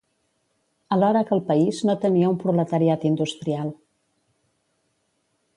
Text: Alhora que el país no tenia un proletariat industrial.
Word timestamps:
Alhora 0.95 1.21
que 1.27 1.35
el 1.37 1.43
país 1.49 1.83
no 1.91 1.97
tenia 2.07 2.31
un 2.33 2.39
proletariat 2.45 3.07
industrial. 3.13 3.73